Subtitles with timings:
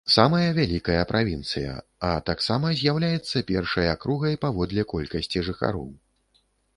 [0.11, 1.75] Самая вялікая правінцыя,
[2.07, 5.85] а таксама з'яўляецца першай акругай паводле колькасці жыхароў.